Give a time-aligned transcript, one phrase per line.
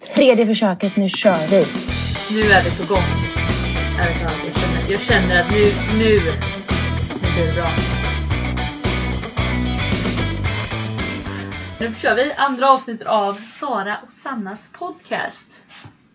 [0.00, 1.64] Tredje försöket, nu kör vi.
[2.34, 3.08] Nu är vi på gång.
[4.88, 5.62] Jag känner att nu,
[5.98, 6.14] nu,
[7.22, 7.70] nu blir det bra.
[11.80, 15.62] Nu kör vi andra avsnittet av Sara och Sannas podcast.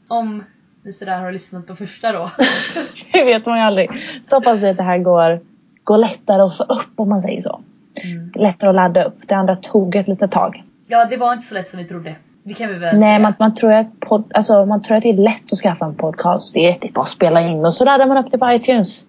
[0.08, 0.44] Om
[0.84, 2.32] ni sådär har lyssnat på första då.
[3.14, 3.90] Det vet man ju aldrig.
[4.30, 5.40] Så hoppas vi att det här går,
[5.84, 7.62] går lättare att få upp om man säger så.
[8.04, 8.32] Mm.
[8.36, 9.18] Lättare att ladda upp.
[9.28, 10.64] Det andra tog ett litet tag.
[10.88, 12.16] Ja, det var inte så lätt som vi trodde.
[12.44, 15.10] Det kan vi väl Nej, man, man, tror att pod, alltså, man tror att det
[15.10, 16.54] är lätt att skaffa en podcast.
[16.54, 18.52] Det är, det är bara att spela in och så laddar man upp det på
[18.52, 19.04] iTunes.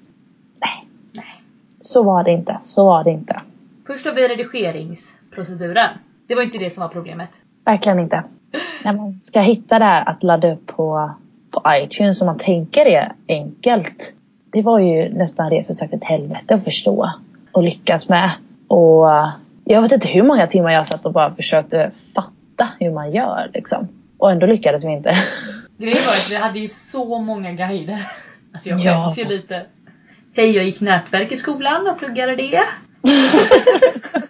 [0.60, 1.42] Nej, Nej.
[1.80, 2.59] så var det inte.
[2.64, 3.40] Så var det inte.
[3.87, 5.88] Först har vi redigeringsproceduren.
[6.26, 7.28] Det var inte det som var problemet.
[7.64, 8.24] Verkligen inte.
[8.84, 11.10] När man ska hitta det här att ladda upp på,
[11.51, 14.12] på iTunes som man tänker är enkelt.
[14.51, 17.10] Det var ju nästan rent ut sagt ett helvete att förstå
[17.52, 18.30] och lyckas med.
[18.68, 19.06] Och
[19.64, 22.41] jag vet inte hur många timmar jag satt och bara försökte fatta
[22.80, 23.88] hur man gör liksom.
[24.19, 25.15] Och ändå lyckades vi inte.
[25.79, 27.98] Grejen var att vi hade ju så många guider.
[28.54, 29.04] Alltså jag Ja.
[29.04, 29.66] skäms ju lite.
[30.35, 32.63] Hej, jag gick nätverk i skolan och pluggade det.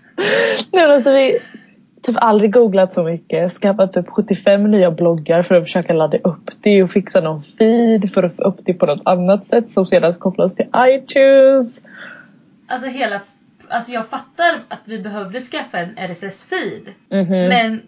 [0.72, 1.38] Nu har alltså vi
[2.02, 3.52] typ aldrig googlat så mycket.
[3.52, 8.10] Skaffat typ 75 nya bloggar för att försöka ladda upp det och fixa någon feed
[8.12, 11.80] för att få upp det på något annat sätt som sedan kopplas till iTunes.
[12.66, 13.20] Alltså hela...
[13.68, 16.88] Alltså jag fattar att vi behövde skaffa en RSS-feed.
[17.10, 17.48] Mhm.
[17.48, 17.82] Men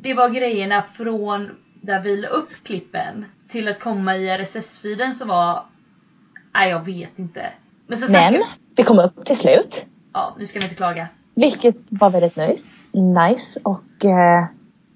[0.00, 1.50] det var grejerna från
[1.80, 5.62] där vi la upp klippen till att komma i RSS-feeden som var...
[6.54, 7.46] Nej, jag vet inte.
[7.86, 8.42] Men så Men
[8.74, 9.84] det kom upp till slut.
[10.12, 11.08] Ja, nu ska vi inte klaga.
[11.34, 12.62] Vilket var väldigt nice.
[12.92, 14.44] Nice och eh,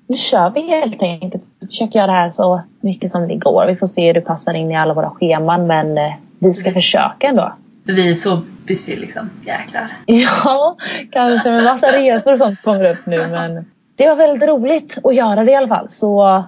[0.06, 1.44] nu kör vi helt enkelt.
[1.60, 3.66] Vi försöker göra det här så mycket som det går.
[3.66, 6.68] Vi får se hur det passar in i alla våra scheman men eh, vi ska
[6.68, 6.74] Mm.
[6.82, 7.52] försöka ändå.
[7.84, 9.30] Vi är så busy liksom.
[9.46, 9.86] Jäklar.
[10.06, 10.76] Ja,
[11.10, 13.64] kanske med massa resor och sånt kommer upp nu men
[13.96, 15.90] det var väldigt roligt att göra det i alla fall.
[15.90, 16.44] Så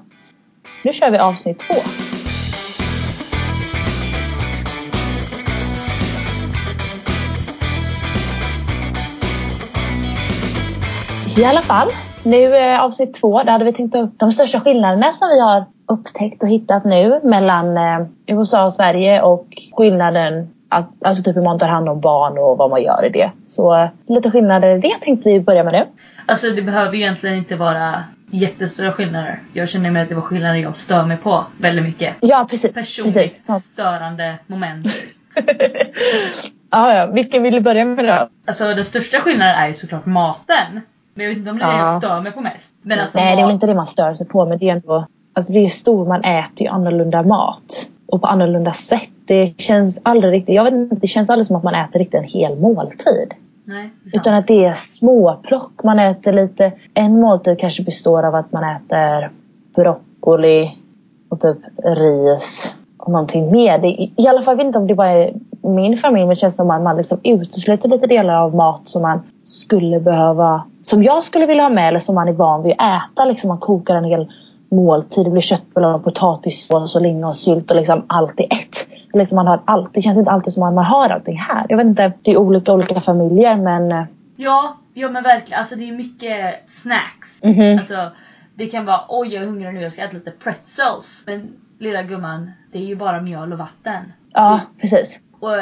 [0.84, 1.74] nu kör vi avsnitt två.
[11.40, 11.88] I alla fall,
[12.24, 13.42] nu är avsnitt två.
[13.42, 16.84] Där hade vi tänkt ta upp de största skillnaderna som vi har upptäckt och hittat
[16.84, 21.88] nu mellan eh, USA och Sverige och skillnaden Alltså, alltså typ hur man tar hand
[21.88, 23.30] om barn och vad man gör i det.
[23.44, 25.84] Så eh, lite skillnader i det tänkte vi börja med nu.
[26.26, 29.40] Alltså det behöver ju egentligen inte vara jättestora skillnader.
[29.52, 32.14] Jag känner mig att det var skillnader jag stör mig på väldigt mycket.
[32.20, 32.74] Ja precis.
[32.74, 33.50] Personligt precis.
[33.72, 34.86] Störande moment.
[36.70, 37.06] ja, ja.
[37.06, 38.28] Vilken vill du börja med då?
[38.46, 40.80] Alltså den största skillnaden är ju såklart maten.
[41.14, 41.92] Men jag vet inte om det är det Ja.
[41.92, 42.70] jag stör mig på mest.
[42.82, 44.46] Men alltså Nej, det är väl inte det man stör sig på.
[44.46, 45.06] Men det är ändå...
[45.32, 47.86] Alltså det är ju stor, man äter ju annorlunda mat.
[48.06, 49.08] Och på annorlunda sätt.
[49.28, 50.54] Det känns aldrig riktigt...
[50.54, 53.34] Jag vet inte, det känns aldrig som att man äter riktigt en hel måltid.
[53.64, 53.90] Nej.
[54.12, 55.82] Utan att det är småplock.
[55.84, 56.72] Man äter lite...
[56.94, 59.30] En måltid kanske består av att man äter
[59.74, 60.76] broccoli
[61.28, 63.78] och typ ris och någonting mer.
[63.78, 63.88] Det,
[64.22, 66.56] I alla fall, jag vet inte om det bara är min familj, men det känns
[66.56, 70.62] som att man liksom utesluter lite delar av mat som man skulle behöva...
[70.82, 73.24] Som jag skulle vilja ha med eller som man är van vid att äta.
[73.24, 74.28] Liksom man kokar en hel
[74.70, 75.24] måltid.
[75.26, 78.88] Det blir köttbullar och potatissås och lingonsylt och liksom allt i ett.
[79.12, 79.94] Liksom man har allt.
[79.94, 81.66] Det känns inte alltid som att man har allting här.
[81.68, 83.92] Jag vet inte, det är olika olika familjer men...
[83.92, 84.04] eh,
[84.36, 85.58] Ja, ja men verkligen.
[85.60, 87.42] Alltså det är mycket snacks.
[87.42, 87.78] mhm.
[87.78, 88.10] Alltså
[88.54, 91.22] det kan vara oj jag är hungrig nu, jag ska äta lite pretzels.
[91.26, 94.12] Men lilla gumman, det är ju bara mjöl och vatten.
[94.32, 95.20] Ja, precis.
[95.40, 95.56] Och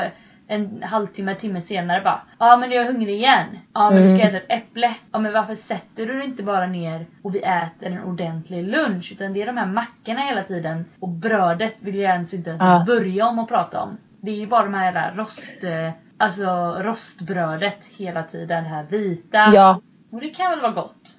[0.48, 3.46] en halvtimme, timme senare bara Ja men jag är hungrig igen.
[3.74, 4.34] Ja men du ska Mm.
[4.34, 4.94] äta ett äpple.
[5.12, 9.12] Ja men varför sätter du dig inte bara ner och vi äter en ordentlig lunch?
[9.12, 10.84] Utan det är de här mackorna hela tiden.
[11.00, 12.84] Och brödet vill jag ens inte Ja.
[12.86, 13.96] börja om att prata om.
[14.20, 15.64] Det är ju bara de här jävla rost...
[15.64, 18.64] eh, Alltså rostbrödet hela tiden.
[18.64, 19.38] Det här vita.
[19.54, 19.80] Ja.
[20.12, 21.16] Och det kan väl vara gott.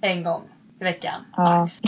[0.00, 0.42] En gång
[0.80, 1.20] i veckan.
[1.36, 1.60] ja.
[1.60, 1.80] max.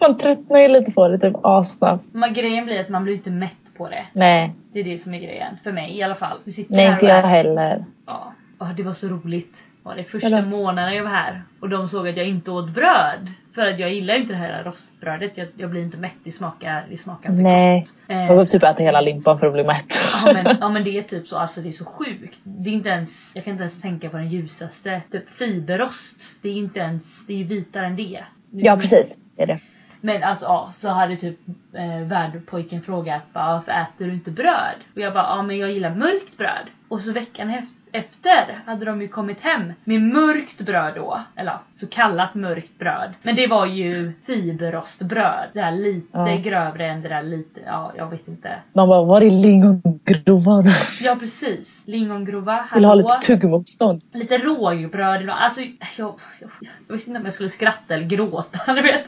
[0.00, 2.04] Man tröttnar ju lite på det typ assnabbt.
[2.12, 4.06] Men grejen blir att man blir inte mätt på det.
[4.12, 5.58] Nej, Det är det som är grejen.
[5.64, 6.38] För mig i alla fall.
[6.44, 7.84] Du sitter nej här inte jag heller.
[8.06, 9.58] Ja, Ja, det var så roligt.
[9.82, 10.46] Var det första Vadå?
[10.48, 13.30] månaden jag var här och de såg att jag inte åt bröd.
[13.54, 15.32] För att jag gillar inte det här rostbrödet.
[15.36, 16.12] Jag, jag blir inte mätt.
[16.24, 17.80] Det smakar, det smakar inte Nej.
[17.80, 17.92] gott.
[18.06, 19.84] Jag Eh, behöver typ äta hela limpan för att bli mätt.
[20.24, 21.36] ja, men, ja men det är typ så.
[21.36, 22.40] Alltså det är så sjukt.
[22.44, 25.02] Det är inte ens, jag kan inte ens tänka på den ljusaste.
[25.12, 26.16] Typ fiberrost.
[26.42, 28.20] Det är inte ens, det är vitare än det.
[28.50, 29.58] Nu- Ja precis, det är det.
[30.04, 31.38] Men alltså ja, så hade typ
[31.72, 34.76] eh, värdpojken frågat bara, varför äter du inte bröd?
[34.94, 36.66] Och jag bara, ja men jag gillar mörkt bröd.
[36.88, 41.20] Och så veckan efter efter hade de ju kommit hem med mörkt bröd då.
[41.36, 43.12] Eller så kallat mörkt bröd.
[43.22, 45.48] Men det var ju fiberrostbröd.
[45.52, 46.36] Det här lite Ja.
[46.44, 48.48] grövre än det där lite, ja jag vet inte.
[48.72, 50.64] Man bara, var är lingongrovan?
[51.00, 51.82] Ja precis.
[51.86, 53.08] Lingongrova, Vill ha hallå.
[53.08, 54.02] lite tuggmotstånd.
[54.12, 55.20] Lite rågbröd.
[55.22, 56.50] eller Alltså jag, jag,
[56.88, 58.58] jag visste inte om jag skulle skratta eller gråta.
[58.74, 59.04] Du vet.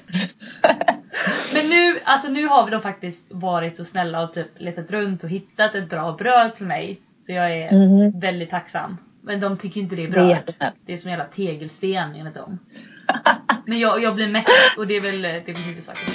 [1.54, 5.24] Men nu, alltså nu har vi då faktiskt varit så snälla och typ letat runt
[5.24, 7.00] och hittat ett bra bröd till mig.
[7.26, 8.20] Så jag är Mhm.
[8.20, 8.96] väldigt tacksam.
[9.22, 10.74] Men de tycker inte det är Det är jättesnällt.
[10.86, 12.58] Det är som jävla tegelsten enligt dem.
[13.66, 14.46] Men jag, jag blir mätt
[14.78, 16.08] och det är väl, det är väl huvudsaken.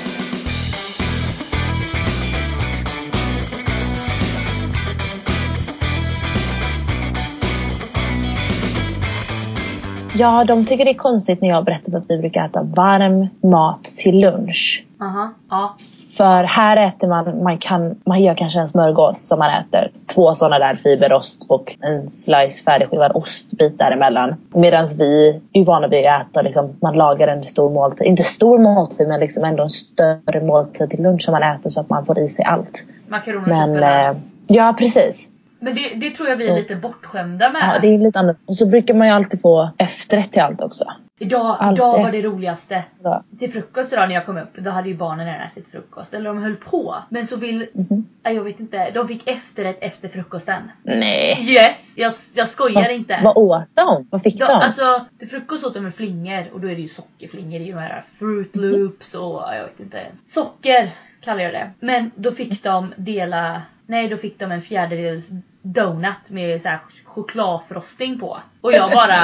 [10.15, 13.27] Ja, de tycker det är konstigt när jag har berättat att vi brukar äta varm
[13.51, 14.85] mat till lunch.
[15.01, 15.77] Aha, ja.
[16.19, 19.91] För här äter man, man, kan, man gör kanske en smörgås som man äter.
[20.15, 24.35] Två sådana där fiberost och en slice färdigskivad ostbit däremellan.
[24.53, 28.07] Medan vi är vana vid att äta, liksom, man lagar en stor måltid.
[28.07, 31.81] Inte stor måltid men liksom ändå en större måltid till lunch som man äter så
[31.81, 32.85] att man får i sig allt.
[33.07, 34.09] Makaroner och köttbullar.
[34.09, 34.17] eh,
[34.47, 35.27] ja precis.
[35.59, 37.61] Men det, det tror jag vi är så- lite bortskämda med.
[37.75, 38.41] Ja, det är lite annorlunda.
[38.45, 40.85] Och så brukar man ju alltid få efterrätt till allt också.
[41.21, 42.83] Idag, Allt idag var det roligaste.
[43.03, 43.23] Ja.
[43.39, 46.13] Till frukost idag när jag kom upp, då hade ju barnen redan ätit frukost.
[46.13, 46.95] Eller de höll på.
[47.09, 48.05] Men så vill, Mhm.
[48.23, 50.61] nej, jag vet inte, de fick efterrätt efter frukosten.
[50.83, 51.45] Nej.
[51.53, 51.93] Yes!
[51.95, 53.19] Jag, jag skojar inte.
[53.23, 54.07] Vad åt de?
[54.11, 54.51] Vad fick De, de?
[54.53, 57.77] alltså till frukost åt de med flingor och då är det ju sockerflingor i de
[57.77, 59.97] här Fruit Loops och jag vet inte.
[60.25, 60.91] Socker
[61.21, 61.69] kallar jag det.
[61.79, 65.29] Men då fick de dela, nej då fick de en fjärdedels
[65.61, 68.37] donut med så här chokladfrosting på.
[68.61, 69.17] Och jag bara,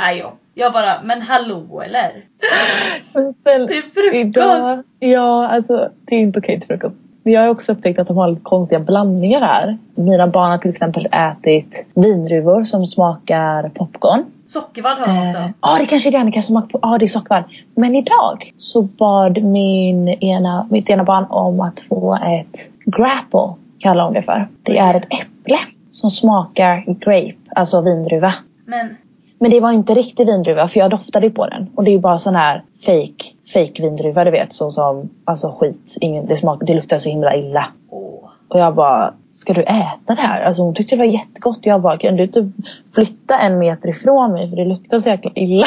[0.00, 2.10] nej jag, jag bara, men hallå eller?
[3.40, 4.14] Ställ- Till frukost!
[4.14, 6.96] Idag, ja, alltså det är inte okej till frukost.
[7.24, 9.78] Men jag har också upptäckt att de har lite konstiga blandningar här.
[9.94, 14.24] Mina barn har till exempel ätit vindruvor som smakar popcorn.
[14.46, 15.38] Sockervadd har de Ja, också.
[15.38, 16.78] eh, ah, det kanske är det Annika som på.
[16.82, 17.44] Ja, ah, det är sockervadd.
[17.74, 24.04] Men idag så bad min ena, mitt ena barn om att få ett grapple, kallar
[24.04, 24.48] hon det för.
[24.62, 25.58] Det är ett äpple
[25.92, 28.34] som smakar grape, alltså vindruva.
[28.64, 28.96] Men
[29.38, 31.70] Men det var inte riktig vindruva för jag doftade ju på den.
[31.74, 34.52] Och det är ju bara sån här fake, fake vindruva du vet.
[34.52, 35.96] Så som, alltså skit.
[36.00, 37.66] Ingen, det, smak, det luktar så himla illa.
[38.48, 40.42] Och jag bara, ska du äta det här?
[40.42, 41.58] Alltså hon tyckte det var jättegott.
[41.62, 42.50] Jag bara, kan du inte
[42.94, 45.66] flytta en meter ifrån mig för det luktar så jäkla illa.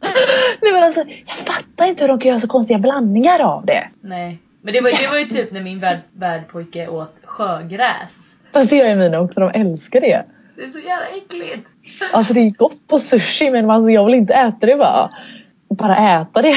[0.62, 3.88] Nej men alltså, jag fattar inte hur de kan göra så konstiga blandningar av det.
[4.00, 4.38] Nej.
[4.62, 8.36] Men det var, det var ju typ när min värd, värdpojke åt sjögräs.
[8.52, 10.22] Fast det gör ju mina också, de älskar det.
[10.56, 11.68] Det är så jävla äckligt.
[12.12, 15.10] Alltså det är gott på sushi men alltså, jag vill inte äta det bara.
[15.68, 16.54] Bara äta det.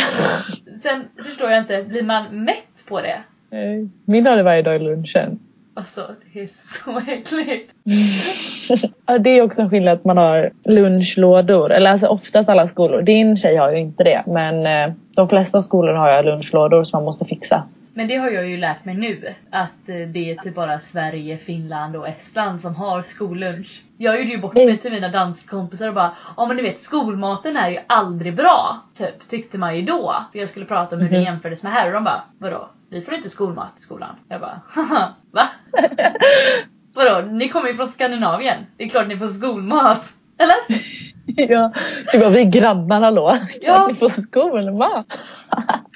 [0.84, 3.22] Sen förstår jag inte, blir man mätt på det?
[3.50, 3.90] Nej.
[4.06, 5.40] Min har det varje dag i lunchen.
[5.74, 6.50] Alltså det är
[6.84, 7.74] så äckligt.
[9.06, 11.72] Ja, det är också en skillnad att man har lunchlådor.
[11.72, 13.02] Eller alltså oftast alla skolor.
[13.02, 14.24] Din tjej har ju inte det.
[14.28, 17.64] Men eh, de flesta skolor har ju lunchlådor som man måste fixa.
[17.96, 19.34] Men det har jag ju lärt mig nu.
[19.52, 23.84] Att eh, det är typ bara Sverige, Finland och Estland som har skollunch.
[23.98, 24.78] Jag gjorde ju bort mig Mm.
[24.78, 28.78] till mina danskompisar och bara Ja men ni vet skolmaten är ju aldrig bra.
[28.98, 30.16] Typ tyckte man ju då.
[30.32, 31.26] För jag skulle prata om hur det Mhm.
[31.26, 32.70] jämfördes med här och de bara Vadå?
[32.90, 34.16] Vi får inte skolmat i skolan.
[34.28, 35.50] Jag bara Haha va?
[36.96, 37.28] Vadå?
[37.32, 38.66] Ni kommer ju från Skandinavien.
[38.78, 40.14] Det är klart ni får skolmat.
[40.38, 40.56] Eller?
[41.50, 41.72] ja,
[42.12, 43.38] det var vi grannar hallå.
[43.62, 43.76] Ja.
[43.78, 45.06] Kan ni få skolmat?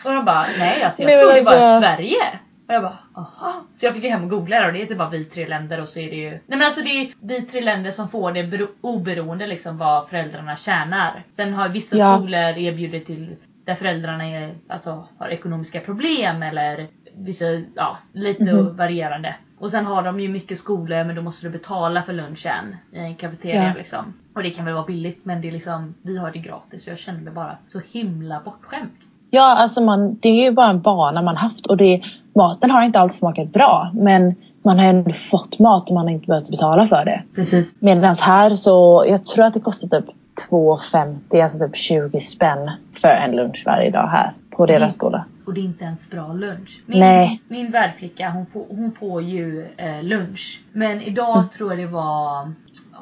[0.06, 2.24] Och de bara nej alltså jag Nej, men tror det bara är alltså- Sverige.
[2.68, 3.54] Och jag bara aha.
[3.76, 5.48] Så jag fick ju hem och googla det och det är typ bara vi tre
[5.48, 8.10] länder och så är det ju Nej men alltså det är vi tre länder som
[8.10, 11.24] får det bero- oberoende liksom vad föräldrarna tjänar.
[11.36, 12.18] Sen har vissa Ja.
[12.18, 13.36] skolor erbjudit till
[13.66, 18.78] där föräldrarna är, alltså, har ekonomiska problem eller vissa, ja lite Mhm.
[18.78, 19.36] varierande.
[19.60, 23.00] Och sen har de ju mycket skolor men då måste du betala för lunchen i
[23.00, 23.74] en kafeteria Ja.
[23.78, 24.14] liksom.
[24.36, 26.90] Och det kan väl vara billigt men det är liksom, vi har det gratis så
[26.90, 28.90] jag känner mig bara så himla bortskämd.
[29.30, 31.66] Ja, alltså man, det är ju bara en vana man haft.
[31.66, 32.02] Och det,
[32.36, 33.92] maten har inte alltid smakat bra.
[33.94, 37.24] Men man har ändå fått mat och man har inte behövt betala för det.
[37.36, 37.74] Precis.
[37.80, 40.06] Medan här så, jag tror att det kostar typ
[40.50, 42.72] 2,50, alltså typ 20 spänn
[43.02, 44.92] för en lunch varje dag här på deras Mm.
[44.92, 45.26] skola.
[45.46, 46.84] Och det är inte ens bra lunch.
[46.86, 47.42] Min, Nej.
[47.48, 50.62] min värdflicka hon får, hon får ju eh, lunch.
[50.72, 51.50] Men idag Mm.
[51.50, 52.54] tror jag det var,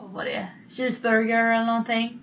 [0.02, 0.48] vad var det?
[0.70, 2.20] Cheeseburger eller någonting.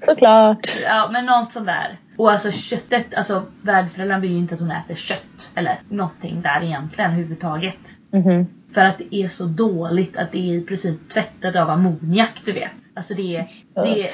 [0.00, 0.76] Såklart!
[0.82, 1.98] Ja men något sånt där.
[2.16, 5.52] Och alltså köttet, alltså värdföräldern vill ju inte att hon äter kött.
[5.54, 7.96] Eller någonting där egentligen överhuvudtaget.
[8.12, 8.46] Mhm.
[8.74, 12.52] För att det är så dåligt att det är i princip tvättat av ammoniak du
[12.52, 12.70] vet.
[12.94, 14.10] Alltså det är, det är,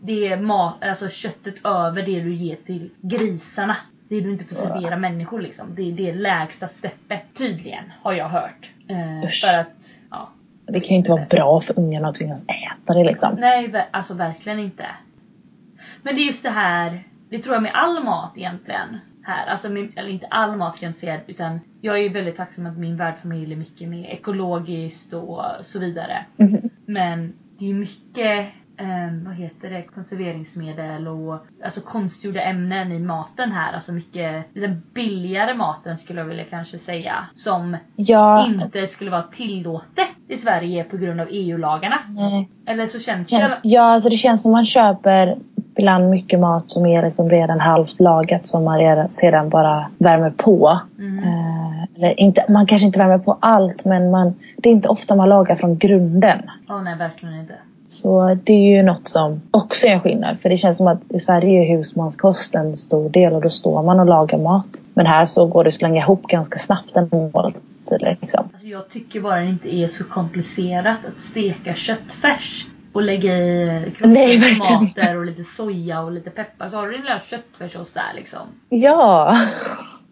[0.00, 3.76] det är mat, alltså köttet över det du ger till grisarna.
[4.08, 5.74] Det du inte får servera människor liksom.
[5.74, 8.70] Det är det lägsta steppet tydligen har jag hört.
[8.88, 10.28] Eh, för att, ja.
[10.66, 13.34] Det kan ju inte vara bra för ungarna att tvingas äta det liksom.
[13.38, 14.86] Nej, alltså verkligen inte.
[16.02, 18.98] Men det är just det här, det tror jag med all mat egentligen.
[19.22, 22.08] Här, alltså med, eller inte all mat ska jag inte säga, utan jag är ju
[22.08, 26.24] väldigt tacksam att min värdfamilj är mycket mer ekologiskt och så vidare.
[26.36, 26.70] Mhm.
[26.86, 28.46] Men det är mycket,
[28.78, 33.72] eh, vad heter det, konserveringsmedel och alltså konstgjorda ämnen i maten här.
[33.72, 37.14] Alltså mycket, den billigare maten skulle jag vilja kanske säga.
[37.34, 41.98] Som Ja, inte skulle vara tillåtet i Sverige på grund av EU-lagarna.
[42.08, 42.48] nej.
[42.66, 45.36] Eller så känns det Ja, alltså det känns som man köper
[45.76, 50.80] ibland mycket mat som är liksom redan halvt lagat som man sedan bara värmer på.
[50.98, 51.18] Mm.
[51.18, 55.14] Eh, eller inte, man kanske inte värmer på allt men man, det är inte ofta
[55.16, 56.38] man lagar från grunden.
[56.68, 57.54] Åh nej, verkligen inte.
[57.98, 60.40] Så det är ju något som också är en skillnad.
[60.40, 63.82] För det känns som att i Sverige är husmanskost en stor del och då står
[63.82, 64.82] man och lagar mat.
[64.94, 68.16] Men här så går det att slänga ihop ganska snabbt en måltid.
[68.20, 68.48] Liksom.
[68.52, 72.66] Alltså jag tycker bara det inte är så komplicerat att steka köttfärs.
[72.92, 76.68] Och lägga i Nej, tomater och lite soja och lite peppar.
[76.68, 78.40] Så har du din lilla köttfärssås där liksom.
[78.68, 79.38] Ja!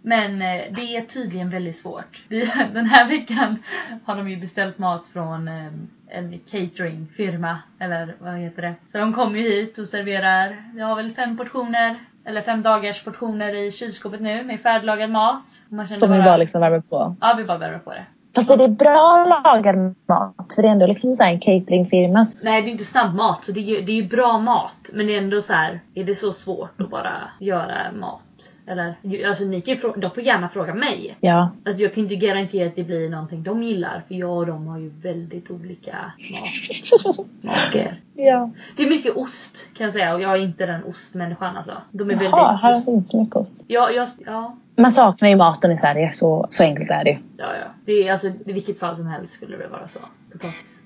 [0.02, 2.22] Men eh, det är tydligen väldigt svårt.
[2.72, 3.56] Den här veckan
[4.04, 5.72] har de ju beställt mat från eh,
[6.08, 7.58] en cateringfirma.
[7.78, 8.74] Eller vad heter det?
[8.92, 10.62] Så de kommer ju hit och serverar.
[10.74, 11.96] Vi har väl fem portioner.
[12.24, 15.44] Eller fem dagars portioner i kylskåpet nu med färdiglagad mat.
[15.68, 17.16] Man Som vi bara liksom värmer på.
[17.20, 18.06] Ja, vi bara värmer på det.
[18.34, 20.52] Fast är det bra lagad mat?
[20.54, 22.26] För det är ändå liksom så här en cateringfirma.
[22.42, 24.90] Nej det är inte snabbmat så det är ju det är bra mat.
[24.92, 25.80] Men det är ändå så här.
[25.94, 28.55] är det så svårt att bara göra mat?
[28.68, 28.94] Eller
[29.28, 31.16] alltså ni kan ju frå- de får gärna fråga mig.
[31.20, 31.50] Ja.
[31.66, 34.02] Alltså jag kan inte garantera att det blir någonting de gillar.
[34.08, 35.96] För jag och de har ju väldigt olika
[36.32, 38.00] matsmaker.
[38.14, 38.50] ja.
[38.76, 41.72] Det är mycket ost kan jag säga och jag är inte den ostmänniskan alltså.
[41.90, 42.88] De är Jaha, väldigt här ost.
[42.88, 43.60] är inte mycket ost.
[43.66, 47.16] Ja, jag, ja, Man saknar ju maten i Sverige, så, så enkelt är det ju.
[47.36, 47.66] ja, ja.
[47.84, 49.98] Det är alltså i vilket fall som helst skulle det vara så.
[50.32, 50.80] Potatis.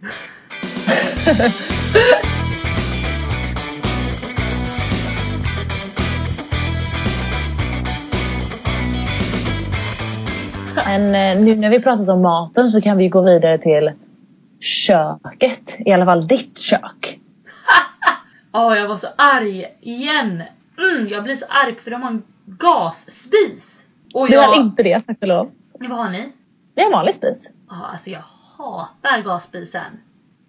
[10.91, 13.93] Men eh, nu när vi pratat om maten så kan vi gå vidare till
[14.61, 15.77] köket.
[15.79, 17.19] I alla fall ditt kök.
[18.53, 20.43] Ja, jag var så arg igen.
[20.79, 23.85] Mm, jag blir så arg för de har en gasspis.
[24.15, 24.43] Och Du jag...
[24.43, 25.51] har inte det, tack och lov.
[25.73, 26.33] Vad har ni?
[26.75, 27.51] Det är en vanlig spis.
[27.69, 28.23] Ja, alltså jag
[28.59, 30.01] hatar gasspisen.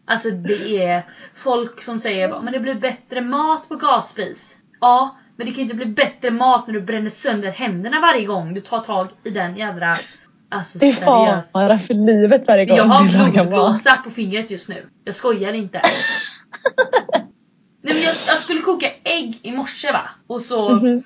[0.05, 1.05] Alltså det är
[1.36, 4.57] folk som säger men det blir bättre mat på gasspis.
[4.79, 8.25] Ja, men det kan ju inte bli bättre mat när du bränner sönder händerna varje
[8.25, 9.95] gång du tar tag i den jädra...
[10.51, 11.51] Alltså Det är seriöst.
[11.51, 14.86] fara för livet varje gång Jag har blodblåsa på fingret just nu.
[15.03, 15.81] Jag skojar inte.
[17.84, 20.10] Nej men jag, jag skulle koka ägg i morse va.
[20.27, 21.03] Och så, Mhm.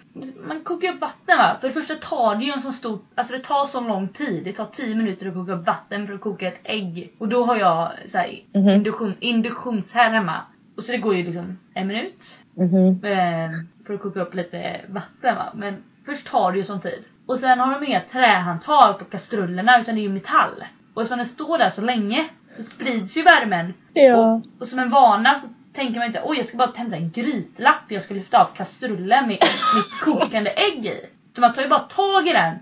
[0.47, 1.57] man kokar upp vatten va.
[1.61, 4.43] För det första tar det ju en så stor, alltså det tar så lång tid.
[4.43, 7.11] Det tar 10 minuter att koka upp vatten för att koka ett ägg.
[7.17, 8.69] Och då har jag så här, Mhm.
[8.69, 10.41] induktion, induktionshärd hemma.
[10.77, 12.25] Och så det går ju liksom en minut.
[12.57, 12.87] Mhm.
[13.03, 13.49] Eh,
[13.87, 15.51] för att koka upp lite vatten va.
[15.55, 15.75] Men
[16.05, 17.03] först tar det ju sån tid.
[17.27, 20.63] Och sen har de inga trähandtag på kastrullerna utan det är ju metall.
[20.93, 22.25] Och eftersom det står där så länge
[22.57, 23.73] så sprids ju värmen.
[23.93, 24.15] Ja.
[24.17, 27.11] Och, och som en vana så tänker man inte oj jag ska bara hämta en
[27.11, 29.37] grytlapp för jag ska lyfta av kastrullen med
[29.75, 31.05] mitt kokande ägg i.
[31.35, 32.53] Så man tar ju bara tag i den.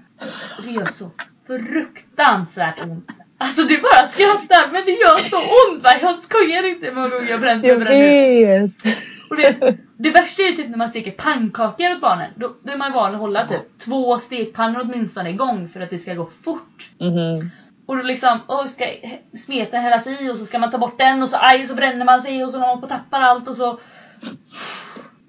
[0.58, 1.12] Och det gör så
[1.48, 3.08] fruktansvärt ont.
[3.38, 5.89] Alltså du bara skrattar men det gör så ont va?
[6.01, 8.72] Jag skojar inte hur många gånger jag bränt mig Jag den vet.
[9.29, 12.32] Och det, det värsta är ju typ när man steker pannkakor åt barnen.
[12.36, 16.00] Då, då är man van att hålla typ två stekpannor åtminstone igång för att det
[16.00, 16.92] ska gå fort.
[17.00, 17.50] Mhm.
[17.86, 18.86] Och då liksom, åh ska
[19.46, 22.06] smeten hällas i och så ska man ta bort den och så aj så bränner
[22.06, 23.80] man sig och så håller man på och tappar allt och så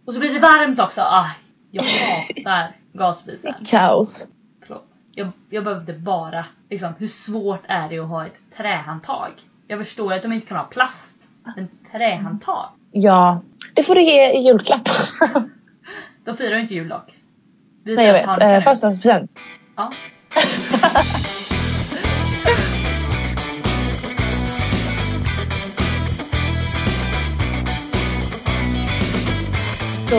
[0.05, 1.01] Och så blir det varmt också.
[1.01, 1.31] Aj,
[1.71, 3.55] jag hatar gasspisen.
[3.67, 4.27] Kaos.
[4.67, 4.89] Förlåt.
[5.15, 9.31] Jag, jag behövde bara, liksom, hur svårt är det att ha ett trähandtag?
[9.67, 11.15] Jag förstår att de inte kan ha plast.
[11.57, 12.69] Men trähandtag?
[12.97, 13.43] Ja.
[13.75, 14.89] Det får du ge i julklapp.
[16.25, 17.15] De firar inte jul dock.
[17.85, 18.27] Vi Nej jag vet.
[18.27, 18.61] Eh.
[18.61, 19.31] Födelsedagspresent.
[19.77, 19.93] Ja.
[30.11, 30.17] Så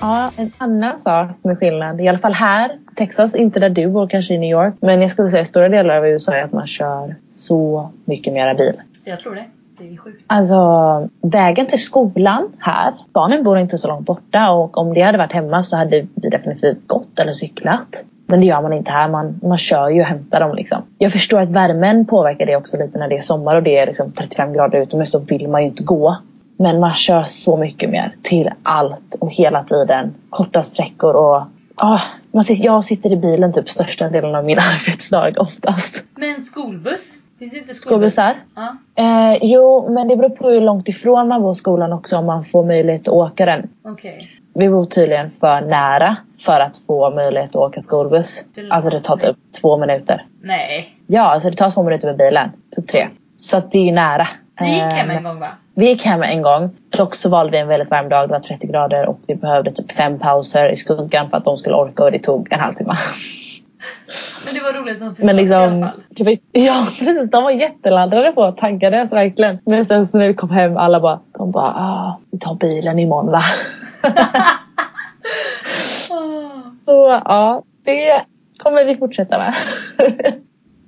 [0.00, 4.08] ja, en annan sak med skillnad, i alla fall här, Texas, inte där du bor,
[4.08, 4.74] kanske i New York.
[4.80, 8.54] Men jag skulle säga stora delar av USA är att man kör så mycket mera
[8.54, 8.82] bil.
[9.04, 9.44] Jag tror det.
[9.78, 10.24] Det är sjukt.
[10.26, 10.58] Alltså
[11.20, 15.32] vägen till skolan här, barnen bor inte så långt borta och om det hade varit
[15.32, 18.04] hemma så hade vi definitivt gått eller cyklat.
[18.26, 20.82] Men det gör man inte här, man, man kör ju och hämtar dem liksom.
[20.98, 23.86] Jag förstår att värmen påverkar det också lite när det är sommar och det är
[23.86, 26.16] liksom 35 grader utomhus, då vill man ju inte gå.
[26.58, 30.14] Men man kör så mycket mer till allt och hela tiden.
[30.30, 31.42] Korta sträckor och
[31.74, 32.00] ah,
[32.32, 36.04] man sitter, jag sitter i bilen typ största delen av min arbetsdag oftast.
[36.14, 37.16] Men skolbuss?
[37.38, 38.14] Finns det inte skolbuss?
[38.14, 38.36] Skolbussar?
[38.54, 38.76] Ja.
[38.94, 42.44] Eh, jo, men det beror på hur långt ifrån man bor skolan också om man
[42.44, 43.68] får möjlighet att åka den.
[43.84, 44.30] Okej.
[44.54, 48.44] Vi bor tydligen för nära för att få möjlighet att åka skolbuss.
[48.54, 50.24] Det Alltså det tar typ två minuter.
[50.42, 50.88] Nej.
[51.06, 52.50] Ja, alltså det tar två minuter med bilen.
[52.76, 53.08] Typ tre.
[53.36, 54.28] Så att det är nära.
[54.60, 55.48] Ni gick hem Eh, en gång va?
[55.74, 56.70] Vi gick hem en gång.
[56.90, 58.28] Dock så valde vi en väldigt varm dag.
[58.28, 61.56] Det var 30 grader och vi behövde typ fem pauser i skuggan för att de
[61.56, 62.94] skulle orka och det tog en halvtimme.
[64.44, 66.02] Men det var roligt att de Men i alla liksom, fall.
[66.08, 69.58] det ja precis, de var jätteladdade på och taggade alltså, verkligen.
[69.64, 72.98] Men sen så när vi kom hem alla bara, de bara, ah, vi tar bilen
[72.98, 73.42] imorgon va?
[76.84, 78.24] Så ja, det
[78.58, 79.54] kommer vi fortsätta med.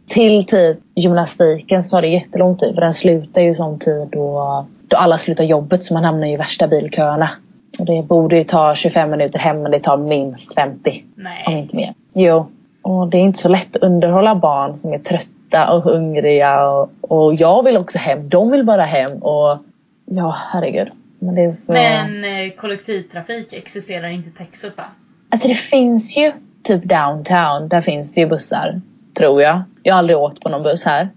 [0.08, 4.66] Till typ gymnastiken så tar det jättelång tid för den slutar ju sån tid då,
[4.88, 7.30] då alla slutar jobbet så man hamnar i värsta bilköerna.
[7.78, 11.58] Och det borde ju ta 25 minuter hem men det tar minst 50 om Nej.
[11.58, 11.94] inte mer.
[12.14, 12.46] Jo,
[12.88, 16.90] och det är inte så lätt att underhålla barn som är trötta och hungriga och,
[17.00, 18.28] och jag vill också hem.
[18.28, 19.58] De vill bara hem och
[20.04, 20.88] ja, herregud.
[21.18, 21.72] Men det är så...
[21.72, 24.84] Men eh, kollektivtrafik existerar inte i Texas va?
[25.28, 28.80] Alltså det finns ju typ downtown, där finns det ju bussar.
[29.14, 29.62] Tror jag.
[29.82, 31.08] Jag har aldrig åkt på någon buss här.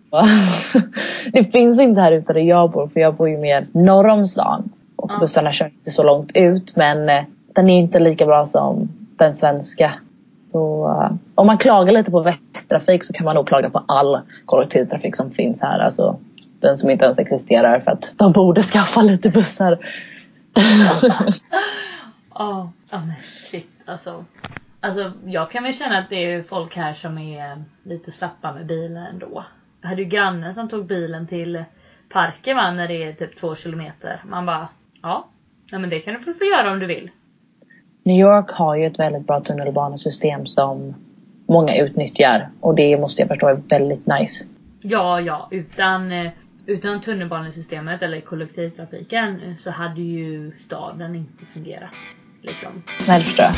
[1.32, 4.28] det finns inte här ute där jag bor för jag bor ju mer norr om
[4.28, 4.70] stan.
[4.96, 5.20] Och Ja.
[5.20, 7.24] bussarna kör inte så långt ut men eh,
[7.56, 9.94] den är inte lika bra som den svenska.
[10.51, 14.20] Så eh, om man klagar lite på västtrafik så kan man nog klaga på all
[14.46, 15.79] kollektivtrafik som finns här.
[15.79, 16.20] Alltså
[16.60, 19.77] den som inte ens existerar för att de borde skaffa lite bussar.
[22.34, 24.25] Ja, oh, men shit alltså.
[24.79, 28.65] Alltså jag kan väl känna att det är folk här som är lite slappa med
[28.65, 29.43] bilen ändå.
[29.81, 31.63] Jag hade ju grannen som tog bilen till
[32.10, 34.22] parken va, när det är typ två kilometer.
[34.25, 34.67] Man bara,
[35.01, 35.27] ja.
[35.72, 37.10] Nej men det kan du väl få göra om du vill.
[38.03, 40.96] New York har ju ett väldigt bra tunnelbanesystem som
[41.48, 44.46] många utnyttjar och det måste jag förstå är väldigt nice.
[44.81, 46.31] Ja, ja, utan, eh,
[46.65, 51.91] utan tunnelbanesystemet eller kollektivtrafiken eh, så hade ju staden inte fungerat.
[52.41, 52.84] Liksom.
[53.08, 53.53] Nej, det förstår jag.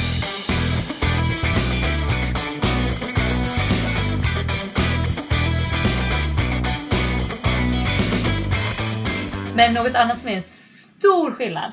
[9.56, 11.72] Men något annat som är en stor skillnad.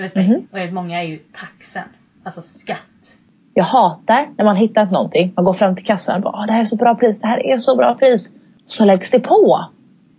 [0.00, 1.82] Jag vet mm väldigt många är ju taxen.
[2.24, 3.16] Alltså skatt.
[3.54, 5.32] Jag hatar när man hittat någonting.
[5.36, 7.26] Man går fram till kassan och bara "Åh, det här är så bra pris, det
[7.26, 8.32] här är så bra pris.
[8.66, 9.64] Så läggs det på.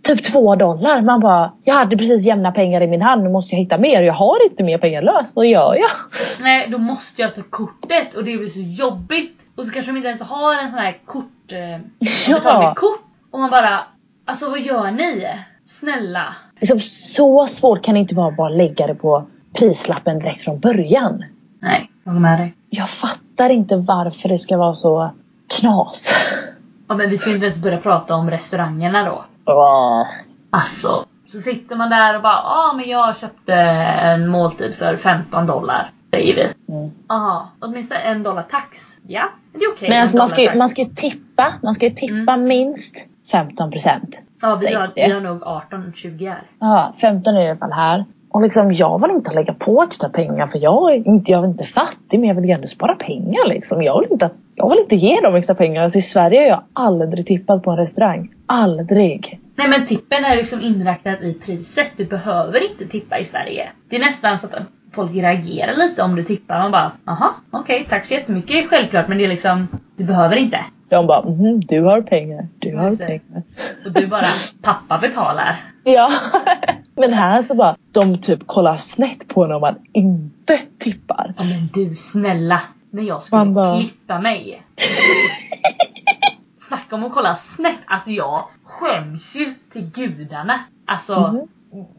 [0.03, 1.01] Typ två dollar.
[1.01, 4.01] Man bara, jag hade precis jämna pengar i min hand, nu måste jag hitta mer.
[4.01, 5.89] Jag har inte mer pengar löst, vad gör jag?
[6.41, 9.38] Nej, då måste jag ta kortet och det blir så jobbigt.
[9.56, 11.51] Och så kanske de inte ens har en sån här kort...
[11.51, 11.82] Eh,
[12.43, 12.73] Ja.
[12.75, 13.01] kort.
[13.32, 13.79] Och man bara,
[14.25, 15.27] alltså vad gör ni?
[15.65, 16.36] Snälla.
[16.60, 20.59] Liksom, så svårt kan det inte vara att bara lägga det på prislappen direkt från
[20.59, 21.23] början.
[21.59, 22.53] Nej, jag håller med dig.
[22.69, 25.11] Jag fattar inte varför det ska vara så
[25.59, 26.13] knas.
[26.87, 29.23] Ja men vi ska inte ens börja prata om restaurangerna då.
[29.45, 30.07] Åh.
[30.49, 31.05] Alltså.
[31.31, 35.47] Så sitter man där och bara, ja ah, men jag köpte en måltid för 15
[35.47, 35.91] dollar.
[36.09, 36.73] Säger vi.
[36.73, 36.91] Mm.
[37.07, 38.79] Aha, åtminstone en dollar tax.
[39.07, 39.89] Ja, det är okej.
[39.89, 41.53] Men en alltså man ska, ju, man ska ju tippa.
[41.63, 42.95] Man ska ju tippa minst
[43.31, 44.19] 15 procent.
[44.41, 46.43] Ja, vi har, vi har nog 18-20 här.
[46.59, 48.05] Ja, 15 är i alla fall här.
[48.34, 51.48] Och liksom, jag vill inte lägga på extra pengar för jag är inte, jag är
[51.48, 53.84] inte fattig men jag vill ändå spara pengar liksom.
[53.84, 55.84] Jag vill inte, jag vill inte ge dem extra pengar.
[55.84, 58.30] Alltså i Sverige har jag aldrig tippat på en restaurang.
[58.46, 59.39] Aldrig.
[59.56, 61.88] Nej men tippen är liksom inräknat i priset.
[61.98, 63.70] Du behöver inte tippa i Sverige.
[63.89, 64.54] Det är nästan så att
[64.91, 66.60] folk reagerar lite om du tippar.
[66.60, 68.70] Man bara, aha, okej, tack så jättemycket.
[68.70, 69.67] Självklart, men det är liksom,
[69.98, 70.60] du behöver inte.
[70.89, 72.48] De bara, mhm, du har pengar.
[72.60, 73.06] Du har Just det.
[73.06, 73.44] pengar.
[73.86, 74.28] Och du bara,
[74.62, 75.63] pappa betalar.
[75.84, 76.10] Ja.
[76.95, 81.34] men här så bara, de typ kollar snett på när man inte tippar.
[81.38, 82.62] Ja men du snälla.
[82.89, 84.62] När jag skulle bara- klippa mig.
[86.67, 87.80] Snacka om att kolla snett.
[87.86, 90.60] Alltså jag skäms ju till gudarna.
[90.86, 91.19] Alltså.
[91.32, 91.47] Mhm.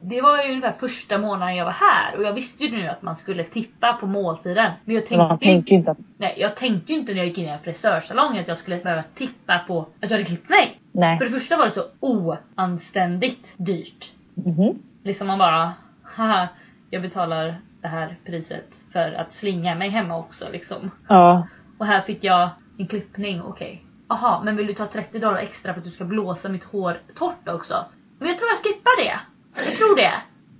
[0.03, 3.03] Det var ju ungefär första månaden jag var här och jag visste ju nu att
[3.03, 4.73] man skulle tippa på måltiden.
[4.85, 7.27] Men jag tänkte, Man tänker ju inte att, nej, jag tänkte ju inte när jag
[7.27, 10.49] gick in i en frisörsalong att jag skulle behöva tippa på att jag hade klippt
[10.49, 10.81] mig.
[10.93, 11.19] nej.
[11.19, 14.13] För det första var det så oanständigt dyrt.
[14.35, 14.79] Mhm.
[15.03, 16.49] Liksom man bara, haha,
[16.91, 20.91] jag betalar det här priset för att slinga mig hemma också liksom.
[21.09, 21.47] Ja.
[21.79, 23.85] Och här fick jag en klippning, okej.
[24.09, 26.97] Aha, men vill du ta 30 dollar extra för att du ska blåsa mitt hår
[27.15, 27.85] torrt också?
[28.19, 29.19] Men jag tror jag skippar det.
[29.67, 30.13] Jag tror det.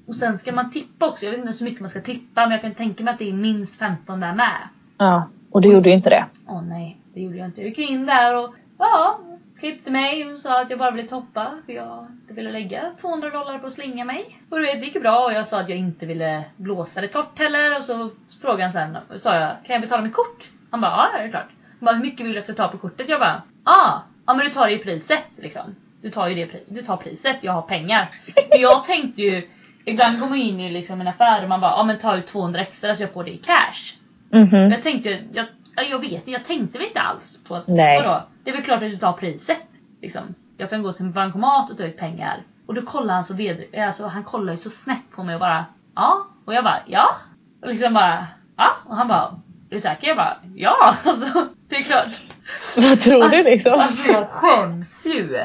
[0.07, 1.25] Och sen ska man tippa också.
[1.25, 3.29] Jag vet inte så mycket man ska tippa men jag kan tänka mig att det
[3.29, 4.69] är minst 15 där med.
[4.99, 5.29] Ja.
[5.51, 6.27] Och du gjorde ju inte det.
[6.47, 7.61] Åh nej, det gjorde jag inte.
[7.61, 9.19] Jag gick in där och ja,
[9.63, 13.31] klippte mig och sa att jag bara ville toppa för jag inte ville lägga 200
[13.31, 14.39] dollar på att slinga mig.
[14.51, 17.01] Och du vet, det gick ju bra och jag sa att jag inte ville blåsa
[17.01, 18.11] det torrt heller och så
[18.43, 20.51] frågade han sen, sa jag, kan jag betala med kort?
[20.71, 21.49] Han bara, ja det är klart.
[21.79, 23.09] Han bara, hur mycket vill du att jag tar på kortet?
[23.09, 25.77] Jag bara, ah, ja men du tar det i priset liksom.
[26.03, 28.09] Du tar ju det priset, du tar priset, jag har pengar.
[28.53, 29.49] För jag tänkte ju,
[29.85, 32.27] ibland går man in i liksom en affär och man bara, ja men ta ut
[32.27, 33.97] 200 extra så jag får det i cash.
[34.31, 34.71] Mhm.
[34.71, 35.45] Jag tänkte, jag, ja,
[35.77, 38.03] jag vet jag tänkte väl inte alls på att Nej.
[38.03, 38.23] vadå?
[38.45, 39.59] Det är väl klart att du tar priset.
[40.03, 40.35] Liksom.
[40.57, 43.35] Jag kan gå till en bankomat och ta ut pengar Och då kollar han så
[43.35, 46.27] ved, alltså han kollar ju så snett på mig och bara ja.
[46.45, 47.17] Och jag bara ja.
[47.63, 48.77] Och liksom bara ja.
[48.85, 49.39] Och han bara
[49.71, 50.09] är du säker?
[50.09, 50.95] Jag bara ja.
[51.05, 52.21] Alltså det är klart.
[52.77, 53.73] Vad tror du liksom?
[53.73, 55.39] Alltså jag skäms ju.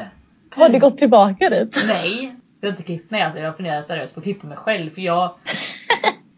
[0.54, 1.84] Har du gått tillbaka dit?
[1.86, 2.36] Nej.
[2.60, 3.40] Jag har inte klippt mig alltså.
[3.40, 5.34] Jag funderar seriöst på att klippa mig själv för jag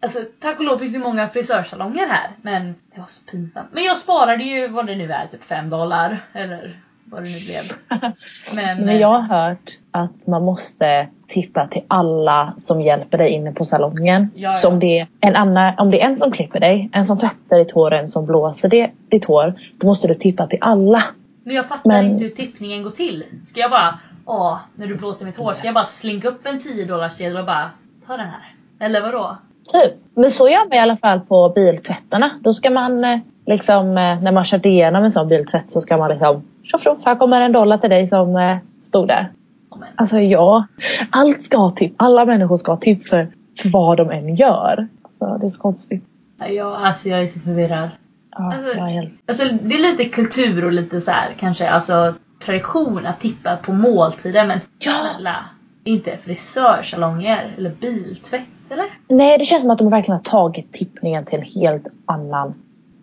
[0.02, 3.68] Alltså tack och lov finns det många frisörsalonger här men det var så pinsamt.
[3.72, 7.38] Men jag sparade ju vad det nu är, typ 5 dollar eller vad det nu
[7.46, 7.62] blev.
[8.54, 13.52] Men, Men jag har hört att man måste tippa till alla som hjälper dig inne
[13.52, 14.30] på salongen.
[14.34, 14.52] Ja, ja.
[14.52, 17.18] Så om det, är en annan, om det är en som klipper dig, en som
[17.18, 19.54] tvättar ditt hår och en som blåser det, ditt hår.
[19.78, 21.04] Då måste du tippa till alla.
[21.44, 23.24] men jag fattar men- inte hur tippningen går till.
[23.46, 26.60] Ska jag bara, åh, när du blåser mitt hår, ska jag bara slinka upp en
[26.60, 27.70] 10 dollars och bara,
[28.06, 28.54] ta den här.
[28.78, 29.36] Eller vadå?
[29.72, 29.92] Typ.
[30.14, 32.30] Men så gör man i alla fall på biltvättarna.
[32.40, 35.96] Då ska man eh, liksom, eh, när man kört igenom en sån biltvätt så ska
[35.96, 39.28] man liksom tjoff här kommer en dollar till dig som eh, stod där.
[39.70, 40.66] Ja, Alltså ja,
[41.10, 41.94] allt ska ha tipp.
[41.96, 43.28] Alla människor ska ha tipp för,
[43.62, 44.88] för vad de än gör.
[45.02, 46.04] Alltså det är så konstigt.
[46.48, 47.88] jag, alltså jag är så förvirrad.
[48.36, 49.10] Ja, Alltså- helt...
[49.26, 53.72] Alltså det är lite kultur och lite så här kanske alltså tradition att tippa på
[53.72, 54.92] måltider men Ja.
[54.92, 55.36] snälla,
[55.84, 58.87] inte frisörsalonger eller biltvätt eller?
[59.09, 62.54] Nej, det känns som att de verkligen har tagit tippningen till en helt annan.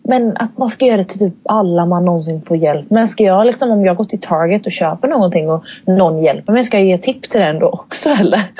[0.04, 3.10] Men att man ska göra det till typ alla man någonsin får hjälp med.
[3.10, 6.64] Ska jag liksom, om jag går till Target och köper någonting och någon hjälper mig,
[6.64, 8.42] ska jag ge tips till den då också eller?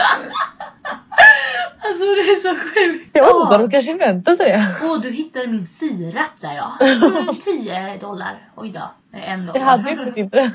[1.80, 3.10] Alltså det är så sjukt!
[3.14, 4.76] Jag undrar, de kanske väntar sig det.
[4.84, 6.78] Åh, du hittade min sirap där ja.
[6.86, 8.38] Mm, 10 dollar.
[8.56, 8.92] Oj då.
[9.12, 9.60] En dollar.
[9.60, 10.52] Jag hade inte mindre.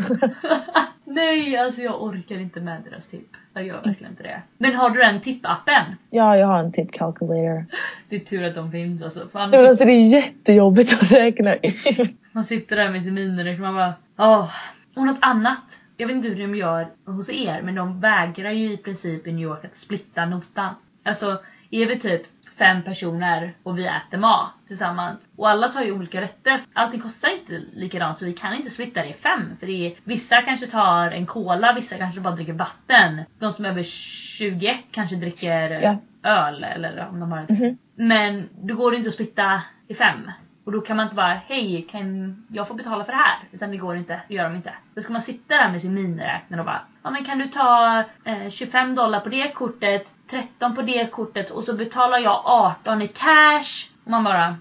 [1.05, 3.29] Nej, alltså jag orkar inte med deras tipp.
[3.55, 4.43] Jag gör verkligen inte det.
[4.59, 5.85] Men har du den tippappen?
[6.11, 7.65] Ja, jag har en tip calculator.
[8.09, 9.29] Det är tur att de finns alltså.
[9.33, 12.17] För annars alltså det är jättejobbigt att räkna ut.
[12.33, 13.95] Man sitter där med sin miniräknare och man bara
[14.29, 14.51] åh.
[14.97, 15.81] Och något annat.
[15.97, 19.33] Jag vet inte hur de gör hos er men de vägrar ju i princip i
[19.33, 20.75] New York att splitta notan.
[21.03, 21.39] Alltså
[21.71, 22.23] är vi typ
[22.59, 26.61] fem personer och vi äter mat tillsammans och alla tar ju olika rätter.
[26.73, 29.57] Allting kostar inte likadant så vi kan inte splitta det i fem.
[29.61, 33.21] För det är, vissa kanske tar en cola, vissa kanske bara dricker vatten.
[33.39, 35.97] De som är över 21 kanske dricker Ja.
[36.31, 37.79] öl eller om de har Mhm.
[37.95, 40.31] men då går det inte att splitta i fem.
[40.65, 43.39] Och då kan man inte bara, hej kan jag få betala för det här?
[43.53, 44.73] Utan det går inte, det gör de inte.
[44.95, 47.99] Då ska man sitta där med sin miniräknare och bara, ja men kan du ta
[48.25, 53.03] eh, 25 dollar på det kortet, 13 på det kortet och så betalar jag 18
[53.03, 53.89] i cash.
[54.05, 54.57] Och man bara,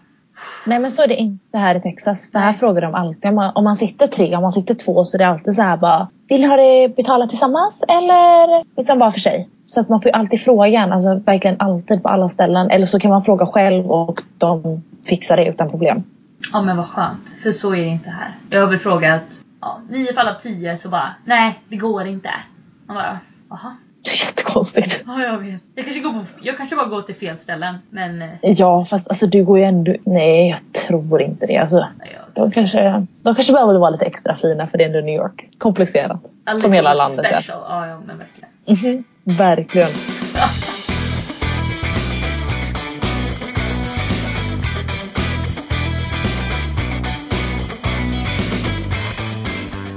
[0.66, 2.32] Nej men så är det inte här i Texas.
[2.32, 2.60] För här Nej.
[2.60, 5.20] frågar de alltid om man, om man sitter tre, om man sitter två så är
[5.20, 9.20] det alltid så här bara vill ni ha det betalat tillsammans eller liksom bara för
[9.20, 9.50] sig?
[9.66, 12.70] Så att man får ju alltid frågan, alltså verkligen alltid på alla ställen.
[12.70, 16.04] Eller så kan man fråga själv och de fixar det utan problem.
[16.54, 17.30] ja men vad skönt.
[17.44, 18.36] För så är det inte här.
[18.50, 19.24] Jag har väl frågat,
[19.62, 22.30] ja, nio fall av tio så bara, nej det går inte.
[22.88, 23.76] Man bara, jaha.
[24.04, 25.04] Det är jättekonstigt.
[25.08, 25.62] Ja jag vet.
[25.76, 29.08] Jag kanske, går på, jag kanske bara går till fel ställen men, eh, Ja fast
[29.10, 29.96] alltså du går ju ändå...
[30.06, 31.58] Nej jag tror inte det.
[31.58, 34.88] Alltså, nej, jag de, kanske, de kanske behöver vara lite extra fina för det är
[34.88, 35.50] ändå New York.
[35.58, 36.20] Komplicerat.
[36.46, 37.34] A Som hela landet är.
[37.34, 37.60] special.
[37.70, 38.94] Ja, ja men verkligen.
[38.94, 39.90] Mhm, Verkligen.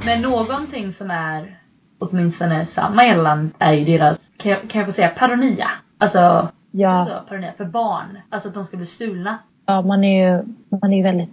[0.05, 1.59] Men någonting som är
[1.99, 5.69] åtminstone samma landet är ju deras, kan jag, kan jag få säga paronia?
[5.99, 6.89] Alltså, Ja.
[6.91, 8.19] alltså paronia för barn.
[8.31, 9.39] Alltså att de ska bli stulna.
[9.67, 10.43] Ja, man är ju
[10.81, 11.31] man är ju väldigt...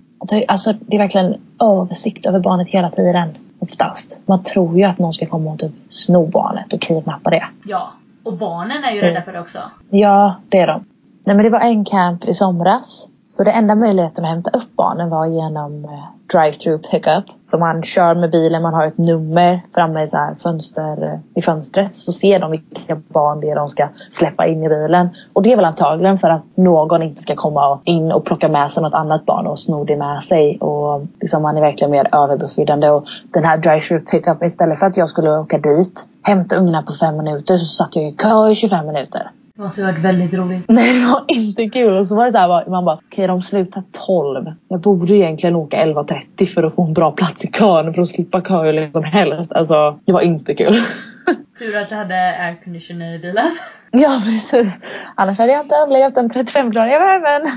[0.48, 3.30] Alltså, det är verkligen översikt över barnet hela tiden.
[3.60, 4.20] Oftast.
[4.26, 7.48] Man tror ju att någon ska komma och typ sno barnet och kidnappa det.
[7.66, 7.94] Ja.
[8.24, 9.06] Och barnen är ju Så.
[9.06, 9.60] rädda för det också.
[9.90, 10.86] Ja, det är de.
[11.28, 13.08] Nej, men det var en camp i somras.
[13.32, 17.24] Så det enda möjligheten att hämta upp barnen var genom eh, drive-through pickup.
[17.44, 21.20] Så man kör med bilen, man har ett nummer framme i, så här fönster, eh,
[21.40, 21.94] i fönstret.
[21.94, 25.10] Så ser de vilka barn det är de ska släppa in i bilen.
[25.34, 28.72] Och det är väl antagligen för att någon inte ska komma in och plocka med
[28.72, 30.58] sig något annat barn och sno det med sig.
[30.60, 32.90] Och liksom man är verkligen mer överbeskyddande.
[32.90, 36.94] Och den här drive-through pickup, istället för att jag skulle åka dit, hämta ungarna på
[36.94, 39.32] fem minuter så satt jag i kö i 25 minuter.
[39.56, 40.66] Det måste ha varit väldigt roligt.
[40.68, 41.98] Nej det var inte kul.
[41.98, 44.46] Och så var det så här, man bara, okej de slutar 12.
[44.68, 48.08] Jag borde egentligen åka 11.30 för att få en bra plats i kön för att
[48.08, 49.52] slippa kö hur länge som helst.
[49.52, 50.74] Alltså det var inte kul.
[51.60, 53.52] Tur att du hade aircondition i bilen.
[53.92, 54.80] ja precis.
[55.16, 57.52] Annars hade jag inte överlevt den 35-gradiga värmen.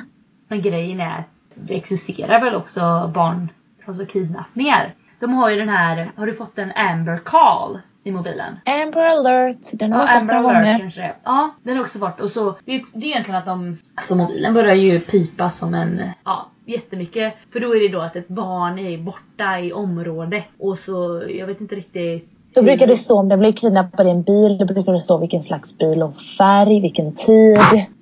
[0.48, 3.48] Men grejen är att det existerar väl också barn,
[3.86, 4.94] alltså kidnappningar.
[5.20, 8.56] De har ju den här, har du fått en Amber Call i mobilen?
[8.64, 9.58] Amber alert.
[9.72, 10.78] Den har Ja, fått Amber några gånger.
[10.78, 11.14] kanske det är.
[11.24, 12.20] Ja, den har också varit.
[12.20, 16.00] Och så, det, det är egentligen att de, alltså mobilen börjar ju pipa som en,
[16.24, 17.34] ja jättemycket.
[17.52, 21.46] För då är det då att ett barn är borta i området och så, jag
[21.46, 24.58] vet inte riktigt Då brukar det stå om den blir kidnappad i en bil.
[24.58, 27.58] Då brukar det stå vilken slags bil och färg, vilken tid,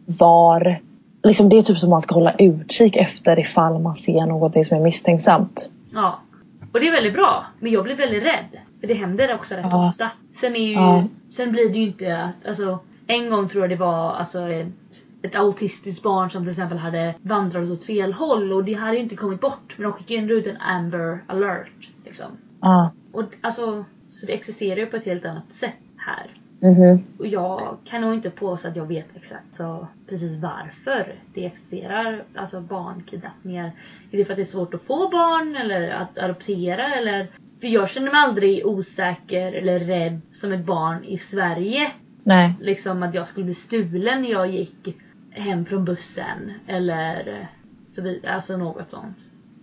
[0.06, 0.80] var.
[1.24, 4.76] Liksom det är typ som man ska hålla utkik efter ifall man ser någonting som
[4.78, 5.68] är misstänksamt.
[5.94, 6.18] Ja.
[6.72, 7.44] Och det är väldigt bra.
[7.60, 8.58] Men jag blir väldigt rädd.
[8.82, 9.88] Det händer också rätt Ja.
[9.88, 10.10] ofta.
[10.32, 11.04] Sen är ju, Ja.
[11.30, 14.66] sen blir det ju inte alltså en gång tror jag det var alltså ett,
[15.22, 19.02] ett autistiskt barn som till exempel hade vandrat åt fel håll och det hade ju
[19.02, 19.74] inte kommit bort.
[19.76, 21.90] Men de skickade ändå ut en Amber alert.
[22.04, 22.26] Liksom.
[22.60, 22.92] Ja.
[23.12, 26.38] Och alltså, så det existerar ju på ett helt annat sätt här.
[26.60, 27.02] Mhm.
[27.18, 32.24] Och jag kan nog inte påstå att jag vet exakt så precis varför det existerar
[32.34, 33.72] alltså barnkidnappningar.
[34.10, 37.28] Är det för att det är svårt att få barn eller att adoptera eller?
[37.62, 41.92] För jag känner mig aldrig osäker eller rädd som ett barn i Sverige.
[42.24, 42.54] Nej.
[42.60, 44.96] Liksom att jag skulle bli stulen när jag gick
[45.30, 47.48] hem från bussen eller
[47.90, 48.34] så vidare.
[48.34, 49.16] Alltså något sånt.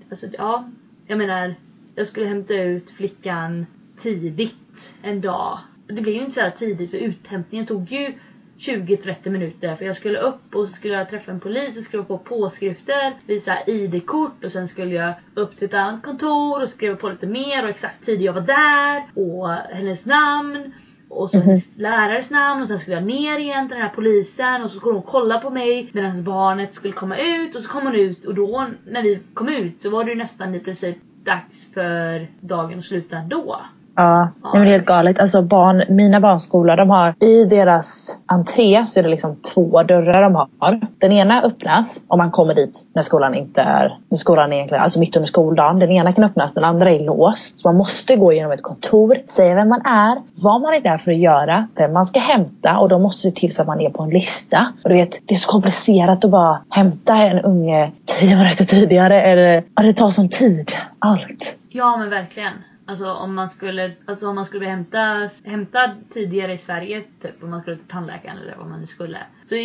[0.09, 0.69] Alltså ja,
[1.07, 1.55] jag menar
[1.95, 3.65] jag skulle hämta ut flickan
[3.97, 5.59] tidigt en dag.
[5.87, 8.13] Det blev ju inte så här tidigt för uthämtningen tog ju
[8.59, 12.03] 20-30 minuter för jag skulle upp och så skulle jag träffa en polis och skriva
[12.03, 16.95] på påskrifter, visa ID-kort och sen skulle jag upp till ett annat kontor och skriva
[16.95, 20.73] på lite mer och exakt tid jag var där och hennes namn
[21.09, 21.45] och så Mhm.
[21.45, 24.79] hennes lärares namn och sen skulle jag ner igen till den här polisen och så
[24.79, 28.25] skulle hon kolla på mig medan barnet skulle komma ut och så kom hon ut
[28.25, 32.27] och då när vi kom ut så var det ju nästan i princip dags för
[32.41, 33.59] dagen att sluta ändå.
[33.99, 34.59] Ja, Ja.
[34.59, 35.19] det är helt galet.
[35.19, 39.83] Alltså barn, mina barns skola, de har i deras entré så är det liksom två
[39.83, 40.79] dörrar de har.
[40.97, 44.83] Den ena öppnas om man kommer dit när skolan inte är, när skolan är egentligen,
[44.83, 45.79] alltså mitt under skoldagen.
[45.79, 47.59] Den ena kan öppnas, den andra är låst.
[47.59, 50.97] Så man måste gå igenom ett kontor, säga vem man är, vad man är där
[50.97, 53.81] för att göra, vem man ska hämta och de måste se till så att man
[53.81, 54.73] är på en lista.
[54.83, 59.21] Och du vet, det är så komplicerat att bara hämta en unge tio minuter tidigare
[59.21, 60.71] eller, ja, det tar sån tid.
[60.99, 61.55] Allt.
[61.69, 62.53] Ja men verkligen.
[62.89, 67.43] Alltså om man skulle, alltså om man skulle bli hämtad, hämtad tidigare i Sverige, typ
[67.43, 69.17] om man skulle till tandläkaren eller vad man nu skulle.
[69.43, 69.55] Så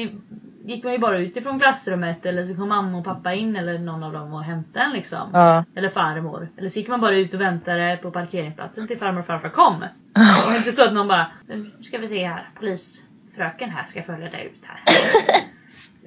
[0.65, 3.79] gick man ju bara ut ifrån klassrummet eller så kom mamma och pappa in eller
[3.79, 5.31] någon av dem och hämtade en liksom.
[5.33, 5.65] Ja.
[5.75, 6.49] Eller farmor.
[6.57, 9.85] Eller så gick man bara ut och väntade på parkeringsplatsen till farmor och farfar kom.
[10.49, 14.29] Och inte så att någon bara, nu ska vi se här, polisfröken här ska följa
[14.29, 14.81] dig ut här.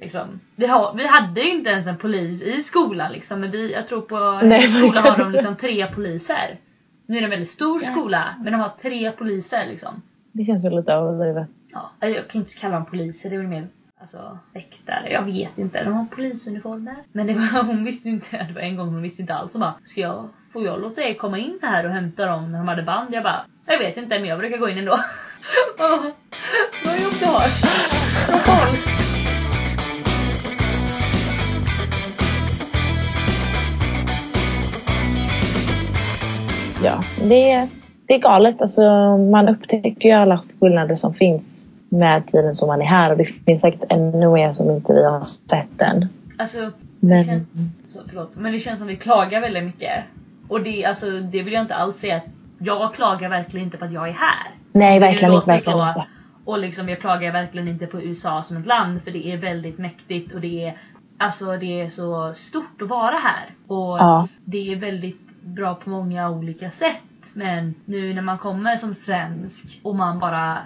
[0.00, 0.40] liksom.
[0.56, 3.88] vi, har, vi hade ju inte ens en polis i skolan liksom, men vi, jag
[3.88, 6.58] tror på Nej, hennes skola har de liksom tre poliser.
[7.08, 10.02] Nu är det en väldigt stor skola, men de har tre poliser liksom.
[10.32, 11.48] Det känns väl lite överdrivet.
[11.72, 13.68] Ja, jag kan inte kalla dem poliser, det är väl mer
[14.00, 15.12] alltså, väktare.
[15.12, 16.96] Jag vet inte, de har polisuniformer.
[17.12, 19.52] Men det var, hon visste ju inte, det var en gång hon visste inte alls.
[19.52, 22.58] Hon bara, ska jag, får jag låta er komma in här och hämta dem när
[22.58, 23.14] de hade band?
[23.14, 24.98] Jag bara, jag vet inte men jag brukar gå in ändå.
[26.84, 28.97] Vad jobb du har.
[36.84, 37.68] Ja, det, är-
[38.06, 38.60] det är galet.
[38.62, 38.82] Alltså,
[39.16, 43.10] man upptäcker ju alla skillnader som finns med tiden som man är här.
[43.10, 46.08] Och det finns säkert ännu mer som inte vi har sett än.
[46.38, 47.48] Alltså, det Men- känns,
[47.86, 50.04] så, förlåt, men det känns som vi klagar väldigt mycket.
[50.48, 52.26] Och det, alltså, det vill jag inte alls säga att
[52.58, 54.50] jag klagar verkligen inte på att jag är här.
[54.72, 55.46] Nej, verkligen inte.
[55.50, 55.88] Verkligen så.
[55.88, 56.04] inte.
[56.44, 59.78] Och liksom jag klagar verkligen inte på USA som ett land för det är väldigt
[59.78, 60.74] mäktigt och det är
[61.20, 63.46] Alltså det är så stort att vara här.
[63.66, 64.28] Och Ja.
[64.44, 67.04] det är väldigt bra på många olika sätt.
[67.34, 70.58] Men nu när man kommer som svensk och man bara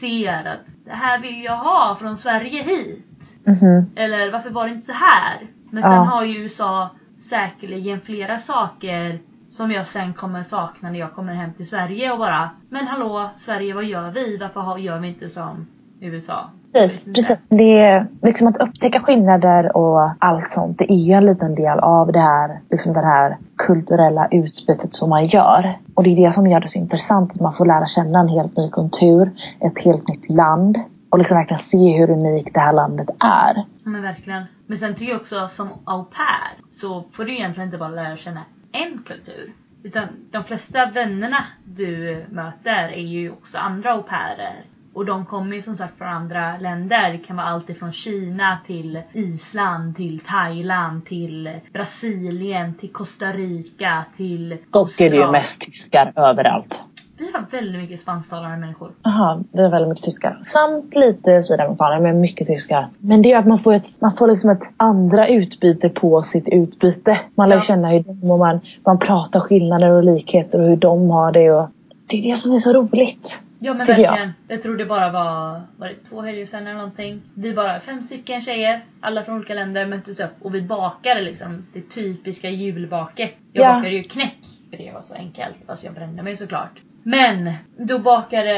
[0.00, 3.36] ser att det här vill jag ha från Sverige hit.
[3.44, 3.86] Mhm.
[3.96, 5.48] Eller varför var det inte så här?
[5.70, 5.98] Men sen Ja.
[5.98, 11.52] har ju USA säkerligen flera saker som jag sen kommer sakna när jag kommer hem
[11.52, 14.36] till Sverige och bara Men hallå Sverige vad gör vi?
[14.36, 15.66] Varför gör vi inte som
[16.00, 16.50] USA?
[16.72, 17.20] Precis, inte.
[17.20, 17.38] precis.
[17.48, 20.78] Det är liksom att upptäcka skillnader och allt sånt.
[20.78, 25.10] Det är ju en liten del av det här, liksom det här kulturella utbytet som
[25.10, 25.78] man gör.
[25.94, 27.32] Och det är det som gör det så intressant.
[27.32, 29.30] Att man får lära känna en helt ny kultur,
[29.60, 30.78] ett helt nytt land.
[31.10, 33.64] Och liksom verkligen se hur unikt det här landet är.
[33.84, 34.42] Men verkligen.
[34.66, 38.16] Men sen tycker jag också som au pair så får du egentligen inte bara lära
[38.16, 38.40] känna
[38.72, 39.52] en kultur.
[39.82, 44.64] Utan de flesta vännerna du möter är ju också andra au pairer.
[44.94, 47.12] Och de kommer ju som sagt från andra länder.
[47.12, 54.04] Det kan vara allt ifrån Kina till Island, till Thailand, till Brasilien, till Costa Rica,
[54.16, 56.82] till Dock är det ju mest tyskar överallt.
[57.18, 58.90] Vi har väldigt mycket spansktalande människor.
[59.02, 60.38] Jaha, det är väldigt mycket tyskar.
[60.42, 62.88] Samt lite sydamerikaner, men mycket tyskar.
[62.98, 66.48] Men det gör att man får, ett, man får liksom ett andra utbyte på sitt
[66.48, 67.18] utbyte.
[67.34, 67.62] Man lär Ja.
[67.62, 71.50] känna hur de och man, man pratar skillnader och likheter och hur de har det.
[71.50, 71.68] Och
[72.06, 73.38] det är det som är så roligt.
[73.62, 74.10] Ja men Tycker jag.
[74.10, 74.32] verkligen.
[74.48, 74.62] Jag.
[74.62, 77.22] tror det bara var, var det två helger sedan eller någonting.
[77.34, 81.66] Vi bara, fem stycken tjejer, alla från olika länder möttes upp och vi bakade liksom
[81.72, 83.34] det typiska julbaket.
[83.52, 83.74] Jag Ja.
[83.74, 84.38] bakade ju knäck
[84.70, 86.80] för det var så enkelt fast jag brände mig såklart.
[87.02, 88.52] Men då bakade,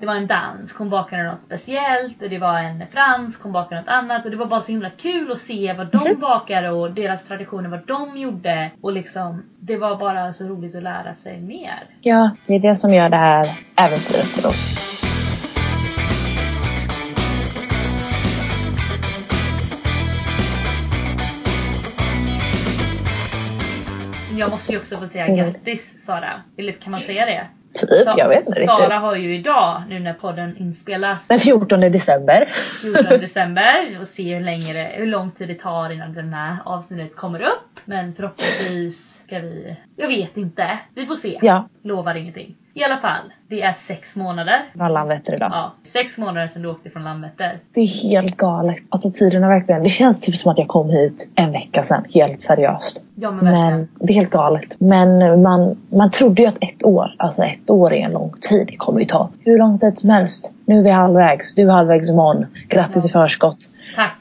[0.00, 3.80] det var en dansk, hon bakade något speciellt och det var en fransk, hon bakade
[3.80, 6.20] något annat och det var bara så himla kul att se vad de Mhm.
[6.20, 10.82] bakade och deras traditioner, vad de gjorde och liksom det var bara så roligt att
[10.82, 11.84] lära sig mer.
[12.00, 14.78] Ja, det är det som gör det här äventyret så roligt.
[24.38, 25.36] Jag måste ju också få säga Mm.
[25.36, 26.42] grattis Sara.
[26.56, 27.46] Eller kan man säga det?
[27.74, 28.68] Typ, Sa- jag vet inte riktigt.
[28.70, 32.52] Sara har ju idag, nu när podden inspelas, Den 14 december.
[32.82, 36.56] 14 december och se hur, länge det, hur lång tid det tar innan den här
[36.64, 37.80] avsnittet kommer upp.
[37.84, 39.76] Men förhoppningsvis ska vi...
[39.96, 40.78] Jag vet inte.
[40.94, 41.38] Vi får se.
[41.42, 42.56] Ja, Lovar ingenting.
[42.74, 44.54] I alla fall, det är sex månader.
[44.76, 45.50] från Landvetter idag.
[45.52, 47.58] Ja, sex månader sedan du åkte från Landvetter.
[47.74, 48.76] Det är helt galet.
[48.88, 49.82] Alltså tiden har verkligen...
[49.82, 52.04] Det känns typ som att jag kom hit en vecka sedan.
[52.14, 53.02] Helt seriöst.
[53.14, 53.78] Ja men verkligen.
[53.78, 54.74] Men det är helt galet.
[54.80, 58.66] Men man, man trodde ju att ett år, alltså ett år är en lång tid.
[58.66, 60.52] Det kommer ju ta hur lång tid som helst.
[60.66, 61.54] Nu är vi halvvägs.
[61.54, 62.46] Du är halvvägs imorgon.
[62.68, 63.08] Grattis Ja.
[63.08, 63.68] i förskott.
[63.96, 64.16] Tack.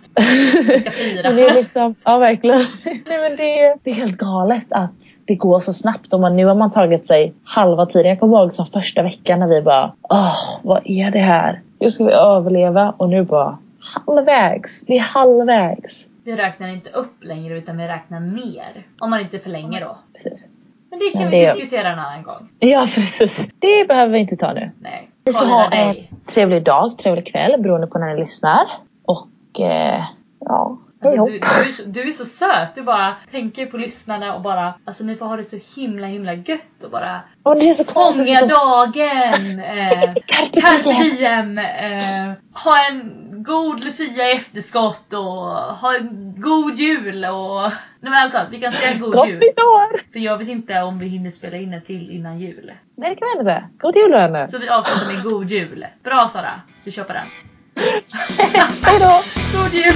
[0.82, 1.32] ska fira.
[1.32, 2.62] Det är liksom, ja verkligen.
[2.86, 4.91] Nej, men det, det är helt galet att
[5.26, 6.13] det går så snabbt.
[6.13, 8.10] Och man, nu har man tagit sig halva tiden.
[8.10, 11.62] Jag kommer ihåg som första veckan när vi bara Åh, vad är det här?
[11.80, 12.93] Hur ska vi överleva?
[12.97, 13.58] Och nu bara
[14.06, 14.84] halvvägs.
[14.88, 16.06] Vi är halvvägs.
[16.24, 18.86] Vi räknar inte upp längre utan vi räknar ner.
[19.00, 19.97] Om man inte förlänger då.
[20.13, 20.50] Precis.
[20.89, 22.50] Men det kan Men vi det- diskutera en annan gång.
[22.60, 23.50] Ja precis.
[23.60, 24.71] Det behöver vi inte ta nu.
[24.82, 25.08] Nej.
[25.26, 26.10] Vi får ha dig.
[26.12, 28.62] en trevlig dag, trevlig kväll beroende på när ni lyssnar.
[29.60, 30.04] Eh,
[30.40, 31.30] ja, hej Alltså, hopp.
[31.30, 34.74] du, du, är så, du är så söt, du bara tänker på lyssnarna och bara
[34.86, 37.84] Alltså ni får ha det så himla himla gött och bara Och det är så.
[37.84, 39.60] Fånga dagen!
[39.60, 41.58] Eh, Carpe diem.
[41.58, 42.32] Eh,
[42.64, 45.22] ha en god Lucia i efterskott och
[45.82, 47.62] ha en god jul och...
[48.00, 49.36] Nej men allt annat, vi kan säga god Gott jul.
[49.40, 50.12] nytt år!
[50.14, 52.72] För jag vet inte om vi hinner spela in en till innan jul.
[52.96, 53.64] Nej det kan vi inte.
[53.78, 54.48] God jul hörni.
[54.52, 55.86] Så vi avslutar med god jul.
[56.04, 57.26] Bra Sara, du kör på den.
[58.82, 59.22] Hej då!
[59.58, 59.96] God jul!